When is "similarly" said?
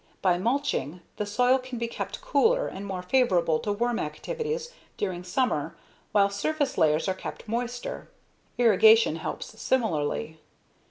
9.61-10.39